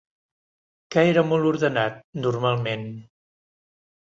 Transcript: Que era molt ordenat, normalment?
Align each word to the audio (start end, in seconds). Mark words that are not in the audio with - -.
Que 0.95 1.03
era 1.11 1.23
molt 1.33 1.49
ordenat, 1.49 2.01
normalment? 2.25 2.89